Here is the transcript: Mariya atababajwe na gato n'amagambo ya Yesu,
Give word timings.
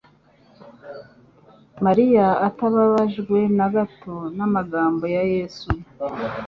Mariya 1.85 2.25
atababajwe 2.47 3.37
na 3.57 3.67
gato 3.75 4.15
n'amagambo 4.37 5.03
ya 5.15 5.23
Yesu, 5.33 5.67